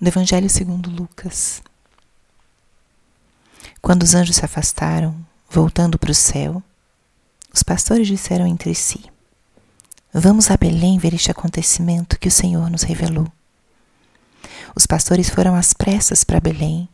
do 0.00 0.06
Evangelho 0.06 0.48
segundo 0.48 0.88
Lucas. 0.90 1.60
Quando 3.82 4.04
os 4.04 4.14
anjos 4.14 4.36
se 4.36 4.44
afastaram, 4.44 5.16
voltando 5.50 5.98
para 5.98 6.12
o 6.12 6.14
céu, 6.14 6.62
os 7.52 7.62
pastores 7.62 8.06
disseram 8.06 8.46
entre 8.46 8.74
si: 8.74 9.04
Vamos 10.12 10.50
a 10.50 10.56
Belém 10.56 10.98
ver 10.98 11.14
este 11.14 11.30
acontecimento 11.30 12.18
que 12.18 12.28
o 12.28 12.32
Senhor 12.32 12.70
nos 12.70 12.82
revelou. 12.82 13.26
Os 14.74 14.86
pastores 14.86 15.28
foram 15.28 15.54
às 15.54 15.72
pressas 15.72 16.22
para 16.22 16.40
Belém 16.40 16.88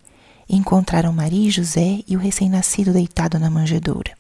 e 0.49 0.57
encontraram 0.57 1.13
Maria 1.13 1.49
e 1.49 1.51
José 1.51 2.03
e 2.09 2.17
o 2.17 2.21
recém-nascido 2.21 2.93
deitado 2.93 3.39
na 3.39 3.51
manjedoura. 3.51 4.17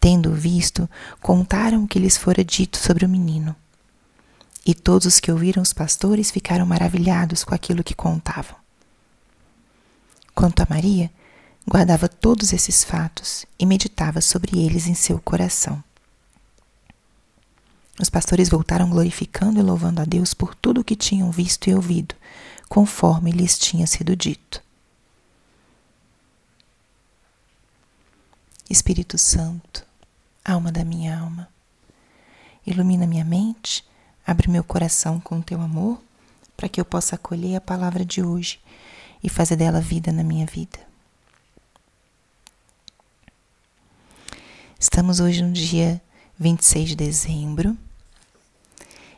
Tendo 0.00 0.32
visto, 0.32 0.88
contaram 1.20 1.84
o 1.84 1.88
que 1.88 1.98
lhes 1.98 2.16
fora 2.16 2.42
dito 2.42 2.78
sobre 2.78 3.04
o 3.04 3.08
menino. 3.08 3.54
E 4.68 4.74
todos 4.74 5.06
os 5.06 5.18
que 5.18 5.32
ouviram 5.32 5.62
os 5.62 5.72
pastores 5.72 6.30
ficaram 6.30 6.66
maravilhados 6.66 7.42
com 7.42 7.54
aquilo 7.54 7.82
que 7.82 7.94
contavam. 7.94 8.54
Quanto 10.34 10.60
a 10.60 10.66
Maria, 10.68 11.10
guardava 11.66 12.06
todos 12.06 12.52
esses 12.52 12.84
fatos 12.84 13.46
e 13.58 13.64
meditava 13.64 14.20
sobre 14.20 14.62
eles 14.62 14.86
em 14.86 14.92
seu 14.92 15.18
coração. 15.18 15.82
Os 17.98 18.10
pastores 18.10 18.50
voltaram 18.50 18.90
glorificando 18.90 19.58
e 19.58 19.62
louvando 19.62 20.02
a 20.02 20.04
Deus 20.04 20.34
por 20.34 20.54
tudo 20.54 20.82
o 20.82 20.84
que 20.84 20.94
tinham 20.94 21.30
visto 21.30 21.70
e 21.70 21.74
ouvido, 21.74 22.14
conforme 22.68 23.32
lhes 23.32 23.58
tinha 23.58 23.86
sido 23.86 24.14
dito. 24.14 24.62
Espírito 28.68 29.16
Santo, 29.16 29.82
alma 30.44 30.70
da 30.70 30.84
minha 30.84 31.18
alma, 31.18 31.48
ilumina 32.66 33.06
minha 33.06 33.24
mente 33.24 33.88
Abre 34.28 34.50
meu 34.50 34.62
coração 34.62 35.18
com 35.18 35.40
teu 35.40 35.58
amor 35.58 35.98
para 36.54 36.68
que 36.68 36.78
eu 36.78 36.84
possa 36.84 37.14
acolher 37.14 37.56
a 37.56 37.62
palavra 37.62 38.04
de 38.04 38.22
hoje 38.22 38.60
e 39.24 39.30
fazer 39.30 39.56
dela 39.56 39.80
vida 39.80 40.12
na 40.12 40.22
minha 40.22 40.44
vida. 40.44 40.78
Estamos 44.78 45.18
hoje 45.18 45.42
no 45.42 45.50
dia 45.50 45.98
26 46.38 46.90
de 46.90 46.96
dezembro. 46.96 47.74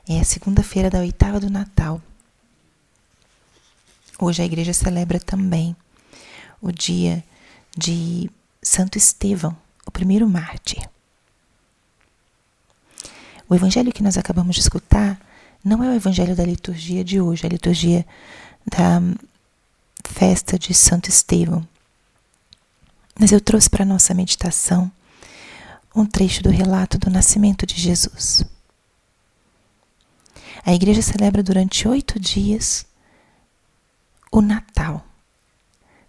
É 0.08 0.20
a 0.20 0.24
segunda-feira 0.24 0.88
da 0.88 1.00
oitava 1.00 1.40
do 1.40 1.50
Natal. 1.50 2.00
Hoje 4.16 4.42
a 4.42 4.44
igreja 4.44 4.72
celebra 4.72 5.18
também 5.18 5.74
o 6.62 6.70
dia 6.70 7.24
de 7.76 8.30
Santo 8.62 8.96
Estevão, 8.96 9.56
o 9.84 9.90
primeiro 9.90 10.28
mártir. 10.28 10.88
O 13.50 13.54
evangelho 13.56 13.92
que 13.92 14.02
nós 14.02 14.16
acabamos 14.16 14.54
de 14.54 14.60
escutar 14.60 15.20
não 15.64 15.82
é 15.82 15.88
o 15.88 15.94
evangelho 15.94 16.36
da 16.36 16.44
liturgia 16.44 17.02
de 17.02 17.20
hoje, 17.20 17.42
é 17.42 17.46
a 17.46 17.50
liturgia 17.50 18.06
da 18.64 19.02
festa 20.04 20.56
de 20.56 20.72
Santo 20.72 21.08
Estevão. 21.08 21.66
Mas 23.18 23.32
eu 23.32 23.40
trouxe 23.40 23.68
para 23.68 23.82
a 23.82 23.86
nossa 23.86 24.14
meditação 24.14 24.88
um 25.92 26.06
trecho 26.06 26.44
do 26.44 26.48
relato 26.48 26.96
do 26.96 27.10
nascimento 27.10 27.66
de 27.66 27.74
Jesus. 27.74 28.44
A 30.64 30.72
igreja 30.72 31.02
celebra 31.02 31.42
durante 31.42 31.88
oito 31.88 32.20
dias 32.20 32.86
o 34.30 34.40
Natal. 34.40 35.04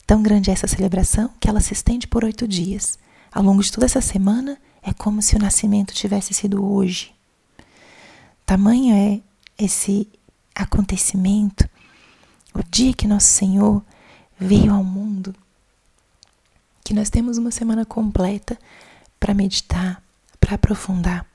Tão 0.06 0.22
grande 0.22 0.52
é 0.52 0.53
essa 0.53 0.67
celebração 0.67 1.34
que 1.39 1.50
ela 1.50 1.59
se 1.59 1.73
estende 1.73 2.06
por 2.06 2.23
oito 2.23 2.47
dias. 2.47 3.00
Ao 3.31 3.42
longo 3.42 3.64
de 3.64 3.72
toda 3.72 3.88
essa 3.88 4.00
semana, 4.00 4.59
é 4.84 4.94
como 4.94 5.23
se 5.23 5.36
o 5.36 5.39
nascimento 5.39 5.92
tivesse 5.92 6.36
sido 6.36 6.64
hoje. 6.64 7.19
Tamanho 8.52 8.94
é 8.94 9.21
esse 9.57 10.09
acontecimento, 10.53 11.69
o 12.53 12.61
dia 12.61 12.94
que 12.94 13.07
nosso 13.07 13.27
Senhor 13.27 13.81
veio 14.38 14.73
ao 14.73 14.83
mundo, 14.83 15.33
que 16.83 16.94
nós 16.94 17.09
temos 17.09 17.38
uma 17.38 17.50
semana 17.50 17.85
completa 17.85 18.59
para 19.17 19.34
meditar, 19.34 20.03
para 20.38 20.56
aprofundar 20.56 21.25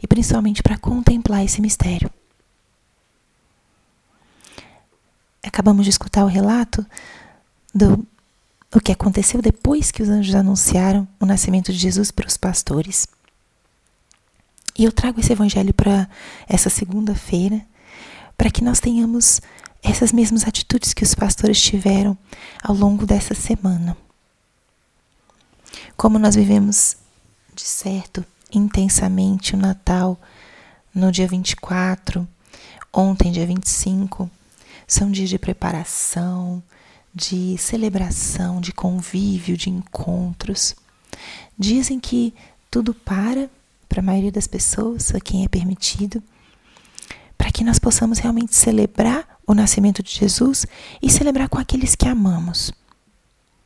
e 0.00 0.06
principalmente 0.06 0.62
para 0.62 0.78
contemplar 0.78 1.44
esse 1.44 1.60
mistério. 1.60 2.08
Acabamos 5.44 5.84
de 5.84 5.90
escutar 5.90 6.24
o 6.24 6.28
relato 6.28 6.86
do 7.74 8.06
o 8.72 8.78
que 8.78 8.92
aconteceu 8.92 9.42
depois 9.42 9.90
que 9.90 10.04
os 10.04 10.08
anjos 10.08 10.36
anunciaram 10.36 11.08
o 11.18 11.26
nascimento 11.26 11.72
de 11.72 11.78
Jesus 11.78 12.12
para 12.12 12.28
os 12.28 12.36
pastores. 12.36 13.08
E 14.76 14.84
eu 14.84 14.92
trago 14.92 15.20
esse 15.20 15.32
evangelho 15.32 15.72
para 15.72 16.08
essa 16.48 16.68
segunda-feira, 16.68 17.64
para 18.36 18.50
que 18.50 18.64
nós 18.64 18.80
tenhamos 18.80 19.40
essas 19.82 20.12
mesmas 20.12 20.48
atitudes 20.48 20.92
que 20.92 21.04
os 21.04 21.14
pastores 21.14 21.60
tiveram 21.60 22.16
ao 22.62 22.74
longo 22.74 23.06
dessa 23.06 23.34
semana. 23.34 23.96
Como 25.96 26.18
nós 26.18 26.34
vivemos, 26.34 26.96
de 27.54 27.62
certo, 27.62 28.24
intensamente 28.52 29.54
o 29.54 29.58
Natal 29.58 30.18
no 30.92 31.12
dia 31.12 31.28
24, 31.28 32.26
ontem, 32.92 33.30
dia 33.30 33.46
25, 33.46 34.28
são 34.86 35.10
dias 35.10 35.28
de 35.28 35.38
preparação, 35.38 36.62
de 37.14 37.56
celebração, 37.58 38.60
de 38.60 38.72
convívio, 38.72 39.56
de 39.56 39.70
encontros. 39.70 40.74
Dizem 41.56 42.00
que 42.00 42.34
tudo 42.70 42.92
para 42.92 43.48
para 43.94 44.00
a 44.00 44.04
maioria 44.04 44.32
das 44.32 44.48
pessoas, 44.48 45.14
a 45.14 45.20
quem 45.20 45.44
é 45.44 45.48
permitido, 45.48 46.20
para 47.38 47.52
que 47.52 47.62
nós 47.62 47.78
possamos 47.78 48.18
realmente 48.18 48.52
celebrar 48.52 49.38
o 49.46 49.54
nascimento 49.54 50.02
de 50.02 50.10
Jesus 50.10 50.66
e 51.00 51.08
celebrar 51.08 51.48
com 51.48 51.58
aqueles 51.58 51.94
que 51.94 52.08
amamos. 52.08 52.72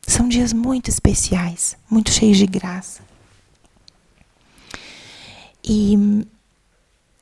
São 0.03 0.29
dias 0.29 0.53
muito 0.53 0.87
especiais, 0.87 1.75
muito 1.89 2.11
cheios 2.11 2.37
de 2.37 2.45
graça. 2.45 3.01
E 5.63 5.97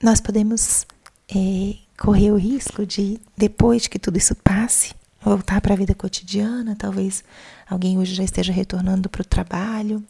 nós 0.04 0.20
podemos 0.20 0.86
é, 1.34 1.76
correr 1.98 2.32
o 2.32 2.38
risco 2.38 2.86
de, 2.86 3.22
depois 3.38 3.88
que 3.88 3.98
tudo 3.98 4.18
isso 4.18 4.36
passe, 4.36 4.94
voltar 5.22 5.62
para 5.62 5.74
a 5.74 5.78
vida 5.78 5.96
cotidiana. 5.96 6.76
Talvez 6.76 7.24
alguém 7.70 7.98
hoje 7.98 8.16
já 8.16 8.24
esteja 8.26 8.52
retornando 8.52 9.08
para 9.08 9.22
o 9.22 9.26
trabalho, 9.26 10.04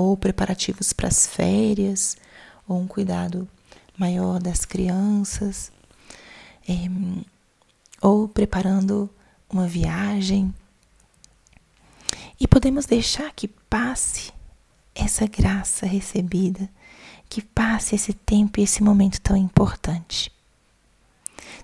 ou 0.00 0.16
preparativos 0.16 0.92
para 0.92 1.08
as 1.08 1.26
férias, 1.26 2.16
ou 2.66 2.78
um 2.78 2.86
cuidado 2.86 3.48
maior 3.96 4.40
das 4.40 4.64
crianças, 4.64 5.70
é, 6.68 6.74
ou 8.00 8.28
preparando 8.28 9.10
uma 9.48 9.66
viagem. 9.66 10.54
E 12.38 12.48
podemos 12.48 12.86
deixar 12.86 13.32
que 13.32 13.48
passe 13.48 14.32
essa 14.94 15.26
graça 15.26 15.86
recebida, 15.86 16.68
que 17.28 17.42
passe 17.42 17.94
esse 17.94 18.12
tempo 18.12 18.58
e 18.58 18.62
esse 18.62 18.82
momento 18.82 19.20
tão 19.20 19.36
importante. 19.36 20.32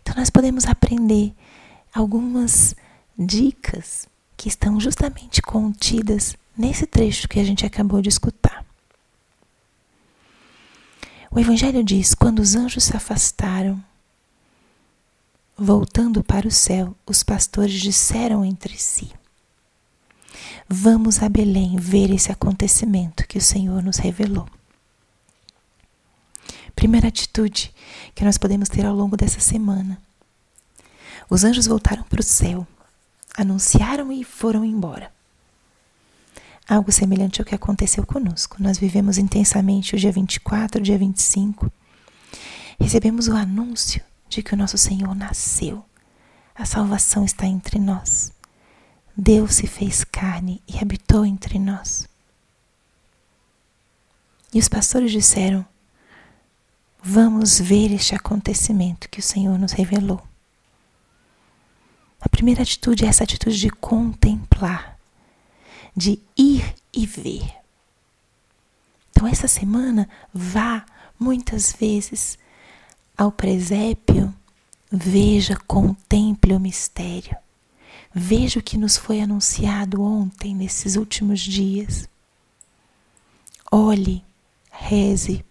Então, 0.01 0.15
nós 0.17 0.31
podemos 0.31 0.67
aprender 0.67 1.35
algumas 1.93 2.77
dicas 3.19 4.07
que 4.37 4.49
estão 4.49 4.79
justamente 4.79 5.41
contidas 5.41 6.37
nesse 6.57 6.87
trecho 6.87 7.29
que 7.29 7.39
a 7.39 7.45
gente 7.45 7.67
acabou 7.67 8.01
de 8.01 8.09
escutar. 8.09 8.65
O 11.31 11.39
Evangelho 11.39 11.85
diz: 11.85 12.15
quando 12.15 12.39
os 12.39 12.55
anjos 12.55 12.85
se 12.85 12.97
afastaram, 12.97 13.83
voltando 15.57 16.23
para 16.23 16.49
o 16.49 16.51
céu, 16.51 16.97
os 17.07 17.23
pastores 17.23 17.81
disseram 17.81 18.45
entre 18.45 18.77
si: 18.79 19.13
Vamos 20.69 21.23
a 21.23 21.29
Belém 21.29 21.77
ver 21.77 22.11
esse 22.11 22.33
acontecimento 22.33 23.27
que 23.27 23.39
o 23.39 23.43
Senhor 23.43 23.83
nos 23.83 23.99
revelou. 23.99 24.49
Primeira 26.75 27.09
atitude 27.09 27.75
que 28.15 28.25
nós 28.25 28.37
podemos 28.37 28.69
ter 28.69 28.85
ao 28.85 28.95
longo 28.95 29.17
dessa 29.17 29.41
semana. 29.41 30.01
Os 31.29 31.43
anjos 31.43 31.67
voltaram 31.67 32.03
para 32.05 32.21
o 32.21 32.25
céu, 32.25 32.67
anunciaram 33.37 34.13
e 34.13 34.23
foram 34.23 34.65
embora. 34.65 35.16
Algo 36.69 36.91
semelhante 36.91 37.41
ao 37.41 37.45
que 37.45 37.55
aconteceu 37.55 38.05
conosco. 38.05 38.57
Nós 38.61 38.79
vivemos 38.79 39.19
intensamente 39.19 39.95
o 39.95 39.99
dia 39.99 40.11
24, 40.11 40.81
o 40.81 40.85
dia 40.85 40.99
25. 40.99 41.71
Recebemos 42.81 43.29
o 43.29 43.37
anúncio 43.37 44.03
de 44.29 44.43
que 44.43 44.53
o 44.53 44.57
nosso 44.57 44.77
Senhor 44.77 45.15
nasceu. 45.15 45.85
A 46.55 46.65
salvação 46.65 47.25
está 47.25 47.47
entre 47.47 47.79
nós. 47.79 48.33
Deus 49.17 49.55
se 49.55 49.67
fez 49.67 50.03
carne 50.05 50.61
e 50.67 50.79
habitou 50.79 51.25
entre 51.25 51.59
nós. 51.59 52.09
E 54.53 54.59
os 54.59 54.69
pastores 54.69 55.13
disseram: 55.13 55.65
Vamos 57.03 57.61
ver 57.61 57.93
este 57.93 58.15
acontecimento 58.15 59.09
que 59.09 59.21
o 59.21 59.23
Senhor 59.23 59.57
nos 59.59 59.73
revelou. 59.73 60.21
A 62.21 62.29
primeira 62.29 62.63
atitude 62.63 63.05
é 63.05 63.09
essa 63.09 63.23
atitude 63.23 63.57
de 63.59 63.71
contemplar 63.71 64.99
de 65.97 66.21
e 66.97 67.07
ver. 67.07 67.49
Então, 69.11 69.29
essa 69.29 69.47
semana, 69.47 70.09
vá 70.33 70.85
muitas 71.19 71.73
vezes 71.73 72.39
ao 73.17 73.31
presépio 73.31 74.35
Veja, 74.91 75.57
contemple 75.67 76.55
o 76.55 76.61
mistério. 76.61 77.37
Veja 78.15 78.61
o 78.61 78.63
que 78.63 78.79
nos 78.79 78.97
foi 78.97 79.21
anunciado 79.21 80.01
ontem, 80.01 80.55
nesses 80.55 80.97
últimos 80.97 81.41
dias. 81.41 82.09
Olhe, 83.71 84.25
reze, 84.71 85.45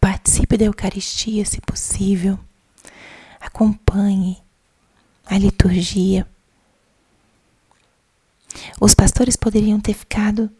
participe 0.00 0.56
da 0.56 0.66
Eucaristia, 0.66 1.44
se 1.44 1.60
possível. 1.60 2.38
Acompanhe 3.40 4.38
a 5.26 5.36
liturgia. 5.36 6.26
Os 8.80 8.94
pastores 8.94 9.36
poderiam 9.36 9.80
ter 9.80 9.94
ficado 9.94 10.50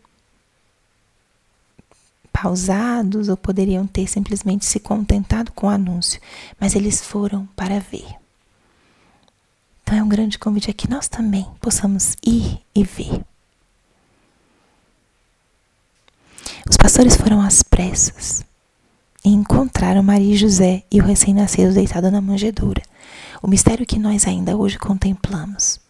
pausados 2.33 3.29
ou 3.29 3.37
poderiam 3.37 3.87
ter 3.87 4.09
simplesmente 4.09 4.65
se 4.65 4.81
contentado 4.81 5.53
com 5.53 5.67
o 5.67 5.71
anúncio, 5.71 6.21
mas 6.59 6.75
eles 6.75 7.01
foram 7.01 7.47
para 7.55 7.79
ver. 7.79 8.09
Então 9.83 9.97
é 9.97 10.03
um 10.03 10.09
grande 10.09 10.39
convite 10.39 10.71
a 10.71 10.75
que 10.75 10.89
nós 10.89 11.07
também 11.07 11.47
possamos 11.61 12.17
ir 12.25 12.61
e 12.75 12.83
ver. 12.83 13.23
Os 16.69 16.77
pastores 16.77 17.17
foram 17.17 17.41
às 17.41 17.63
pressas 17.63 18.45
e 19.25 19.29
encontraram 19.29 20.03
Maria 20.03 20.35
e 20.35 20.37
José 20.37 20.85
e 20.91 21.01
o 21.01 21.05
recém-nascido 21.05 21.75
deitado 21.75 22.11
na 22.11 22.21
manjedoura, 22.21 22.83
o 23.43 23.49
mistério 23.49 23.87
que 23.87 23.99
nós 23.99 24.27
ainda 24.27 24.57
hoje 24.57 24.79
contemplamos. 24.79 25.82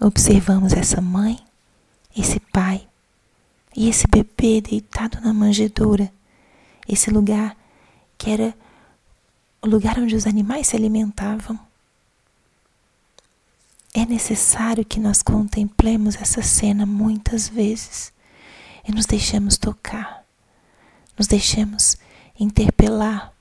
Observamos 0.00 0.72
essa 0.72 1.00
mãe, 1.00 1.38
esse 2.16 2.40
pai 2.40 2.86
e 3.76 3.88
esse 3.88 4.06
bebê 4.06 4.60
deitado 4.60 5.20
na 5.20 5.32
manjedoura, 5.32 6.12
esse 6.88 7.10
lugar 7.10 7.56
que 8.18 8.30
era 8.30 8.54
o 9.60 9.68
lugar 9.68 9.98
onde 9.98 10.14
os 10.14 10.26
animais 10.26 10.68
se 10.68 10.76
alimentavam. 10.76 11.58
É 13.94 14.06
necessário 14.06 14.84
que 14.84 14.98
nós 14.98 15.22
contemplemos 15.22 16.16
essa 16.16 16.42
cena 16.42 16.86
muitas 16.86 17.48
vezes 17.48 18.12
e 18.86 18.92
nos 18.92 19.06
deixemos 19.06 19.56
tocar, 19.58 20.24
nos 21.16 21.26
deixemos 21.26 21.96
interpelar 22.38 23.32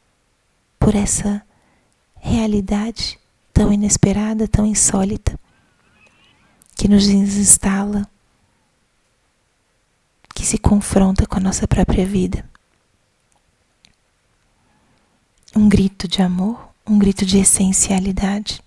por 0.78 0.94
essa 0.94 1.42
realidade 2.16 3.20
tão 3.54 3.72
inesperada, 3.72 4.48
tão 4.48 4.66
insólita, 4.66 5.40
que 6.82 6.88
nos 6.88 7.08
instala 7.10 8.10
que 10.34 10.44
se 10.44 10.58
confronta 10.58 11.28
com 11.28 11.38
a 11.38 11.40
nossa 11.40 11.68
própria 11.68 12.08
vida. 12.08 12.44
Um 15.56 15.70
grito 15.70 16.08
de 16.08 16.24
amor, 16.24 16.70
um 16.84 16.98
grito 16.98 17.24
de 17.24 17.38
essencialidade, 17.38 18.64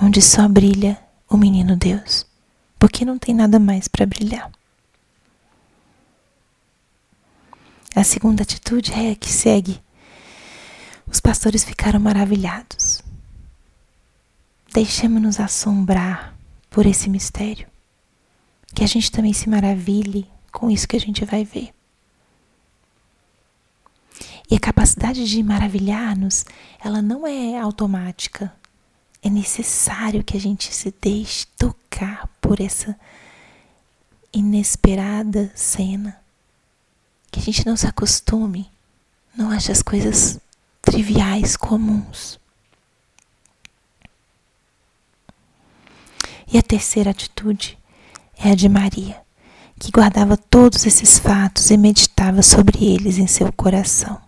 onde 0.00 0.22
só 0.22 0.46
brilha 0.46 0.96
o 1.28 1.36
menino 1.36 1.74
Deus, 1.74 2.24
porque 2.78 3.04
não 3.04 3.18
tem 3.18 3.34
nada 3.34 3.58
mais 3.58 3.88
para 3.88 4.06
brilhar. 4.06 4.48
A 7.96 8.04
segunda 8.04 8.44
atitude 8.44 8.92
é 8.92 9.10
a 9.10 9.16
que 9.16 9.28
segue. 9.28 9.82
Os 11.04 11.18
pastores 11.18 11.64
ficaram 11.64 11.98
maravilhados. 11.98 13.02
Deixemos-nos 14.72 15.40
assombrar 15.40 16.38
por 16.70 16.86
esse 16.86 17.10
mistério 17.10 17.68
que 18.74 18.84
a 18.84 18.86
gente 18.86 19.10
também 19.10 19.32
se 19.32 19.48
maravilhe 19.48 20.30
com 20.52 20.70
isso 20.70 20.88
que 20.88 20.96
a 20.96 21.00
gente 21.00 21.24
vai 21.24 21.44
ver. 21.44 21.70
E 24.50 24.56
a 24.56 24.60
capacidade 24.60 25.24
de 25.28 25.42
maravilhar-nos, 25.42 26.44
ela 26.82 27.00
não 27.00 27.26
é 27.26 27.58
automática. 27.58 28.52
É 29.22 29.30
necessário 29.30 30.24
que 30.24 30.36
a 30.36 30.40
gente 30.40 30.74
se 30.74 30.92
deixe 31.00 31.46
tocar 31.58 32.26
por 32.40 32.60
essa 32.60 32.98
inesperada 34.32 35.52
cena. 35.54 36.20
Que 37.30 37.38
a 37.38 37.42
gente 37.42 37.64
não 37.64 37.76
se 37.76 37.86
acostume, 37.86 38.68
não 39.36 39.50
ache 39.50 39.70
as 39.70 39.82
coisas 39.82 40.40
triviais, 40.82 41.56
comuns. 41.56 42.40
E 46.52 46.58
a 46.58 46.62
terceira 46.62 47.10
atitude 47.10 47.78
é 48.36 48.50
a 48.50 48.54
de 48.54 48.68
Maria, 48.68 49.22
que 49.78 49.92
guardava 49.92 50.36
todos 50.36 50.84
esses 50.84 51.18
fatos 51.18 51.70
e 51.70 51.76
meditava 51.76 52.42
sobre 52.42 52.84
eles 52.84 53.18
em 53.18 53.26
seu 53.26 53.52
coração. 53.52 54.20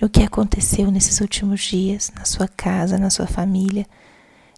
O 0.00 0.08
que 0.08 0.22
aconteceu 0.22 0.90
nesses 0.90 1.20
últimos 1.20 1.60
dias, 1.60 2.10
na 2.14 2.24
sua 2.24 2.48
casa, 2.48 2.98
na 2.98 3.10
sua 3.10 3.26
família, 3.26 3.86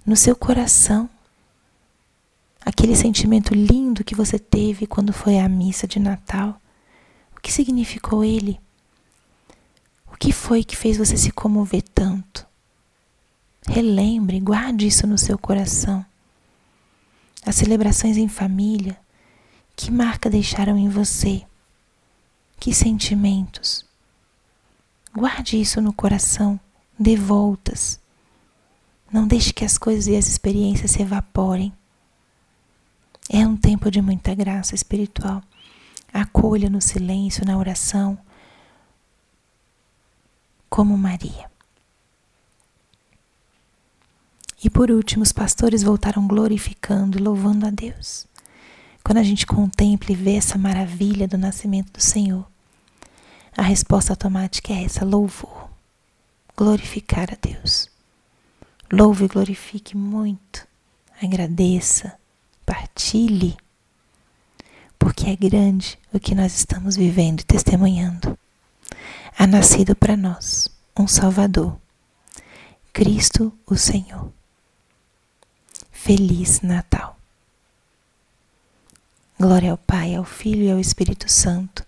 no 0.07 0.17
seu 0.17 0.37
coração? 0.37 1.11
Aquele 2.65 2.97
sentimento 2.97 3.53
lindo 3.53 4.05
que 4.05 4.15
você 4.15 4.39
teve 4.39 4.87
quando 4.87 5.13
foi 5.13 5.39
à 5.39 5.49
missa 5.49 5.87
de 5.87 5.99
Natal? 5.99 6.59
O 7.37 7.41
que 7.41 7.53
significou 7.53 8.25
ele? 8.25 8.59
O 10.11 10.17
que 10.17 10.33
foi 10.33 10.65
que 10.65 10.77
fez 10.77 10.97
você 10.97 11.17
se 11.17 11.31
comover 11.31 11.83
tanto? 11.83 12.47
Relembre, 13.67 14.41
guarde 14.41 14.87
isso 14.87 15.07
no 15.07 15.19
seu 15.19 15.39
coração 15.39 16.05
as 17.45 17.57
celebrações 17.57 18.17
em 18.17 18.27
família, 18.27 18.99
que 19.77 19.91
marca 19.91 20.31
deixaram 20.31 20.79
em 20.79 20.89
você? 20.89 21.45
Que 22.59 22.73
sentimentos? 22.73 23.85
Guarde 25.13 25.61
isso 25.61 25.81
no 25.81 25.93
coração, 25.93 26.59
dê 26.99 27.17
voltas. 27.17 28.01
Não 29.13 29.27
deixe 29.27 29.53
que 29.53 29.65
as 29.65 29.77
coisas 29.77 30.07
e 30.07 30.17
as 30.17 30.27
experiências 30.27 30.93
se 30.93 31.03
evaporem. 31.03 31.73
É 33.29 33.47
um 33.47 33.57
tempo 33.57 33.91
de 33.91 34.01
muita 34.01 34.35
graça 34.35 34.75
espiritual. 34.75 35.43
Acolha 36.13 36.71
no 36.71 36.81
silêncio, 36.81 37.45
na 37.45 37.59
oração, 37.59 38.19
como 40.71 40.97
Maria. 40.97 41.54
E 44.65 44.71
por 44.71 44.91
último, 44.91 45.23
os 45.23 45.31
pastores 45.31 45.83
voltaram 45.83 46.27
glorificando 46.27 47.19
e 47.19 47.23
louvando 47.23 47.67
a 47.67 47.71
Deus. 47.71 48.27
Quando 49.05 49.19
a 49.19 49.23
gente 49.23 49.47
contempla 49.47 50.11
e 50.11 50.17
vê 50.17 50.37
essa 50.37 50.57
maravilha 50.57 51.29
do 51.29 51.37
nascimento 51.37 51.93
do 51.93 52.01
Senhor, 52.01 52.47
a 53.55 53.61
resposta 53.61 54.15
automática 54.15 54.73
é 54.73 54.85
essa: 54.85 55.05
louvor. 55.05 55.69
Glorificar 56.57 57.29
a 57.31 57.37
Deus. 57.39 57.91
Louve 58.91 59.27
e 59.27 59.29
glorifique 59.29 59.95
muito. 59.95 60.67
Agradeça. 61.23 62.15
Partilhe. 62.65 63.59
Porque 64.99 65.29
é 65.29 65.37
grande 65.37 65.99
o 66.11 66.19
que 66.19 66.35
nós 66.35 66.57
estamos 66.57 66.97
vivendo 66.97 67.41
e 67.41 67.45
testemunhando. 67.45 68.39
Há 69.39 69.47
nascido 69.47 69.95
para 69.95 70.17
nós 70.17 70.71
um 70.99 71.07
Salvador, 71.07 71.77
Cristo 72.95 73.53
o 73.67 73.77
Senhor. 73.77 74.33
Feliz 76.05 76.61
Natal. 76.61 77.17
Glória 79.41 79.71
ao 79.71 79.79
Pai, 79.79 80.15
ao 80.15 80.23
Filho 80.23 80.65
e 80.65 80.71
ao 80.71 80.79
Espírito 80.79 81.33
Santo, 81.33 81.83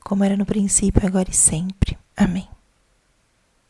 como 0.00 0.24
era 0.24 0.36
no 0.36 0.44
princípio, 0.44 1.06
agora 1.06 1.30
e 1.30 1.32
sempre. 1.32 1.96
Amém. 2.16 2.48